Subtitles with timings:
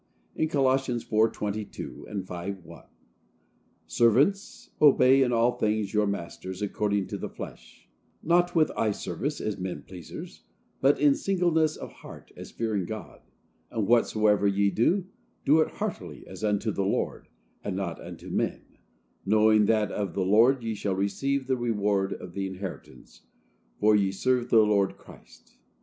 [0.35, 7.87] In Colossians 4:22 and 5:1,—"Servants, obey, in all things, your masters, according to the flesh;
[8.23, 10.41] not with eye service as men pleasers,
[10.79, 13.21] but in singleness of heart as fearing God;
[13.69, 15.05] and whatsoever ye do,
[15.45, 17.27] do it heartily as unto the Lord,
[17.63, 18.63] and not unto men,
[19.23, 23.27] knowing that of the Lord ye shall receive the reward of the inheritance,
[23.79, 25.57] for ye serve the Lord Christ."